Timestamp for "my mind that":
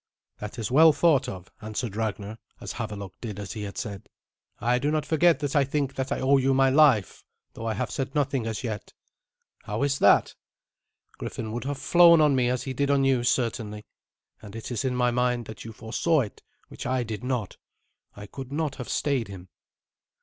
14.95-15.65